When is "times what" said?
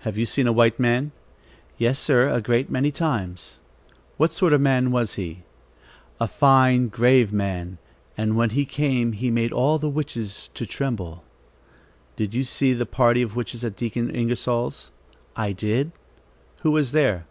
2.90-4.30